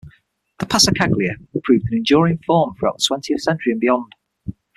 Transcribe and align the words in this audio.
The 0.57 0.65
passacaglia 0.65 1.35
proved 1.61 1.85
an 1.91 1.97
enduring 1.97 2.39
form 2.39 2.73
throughout 2.73 2.97
the 2.97 3.03
twentieth 3.05 3.41
century 3.43 3.71
and 3.73 3.79
beyond. 3.79 4.15